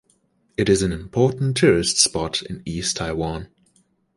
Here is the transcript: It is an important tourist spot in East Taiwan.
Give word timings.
It 0.57 0.67
is 0.67 0.81
an 0.81 0.91
important 0.91 1.55
tourist 1.55 1.97
spot 1.97 2.41
in 2.41 2.63
East 2.65 2.97
Taiwan. 2.97 3.49